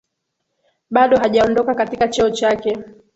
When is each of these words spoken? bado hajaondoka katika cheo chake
bado 0.89 1.17
hajaondoka 1.17 1.75
katika 1.75 2.07
cheo 2.07 2.29
chake 2.29 2.77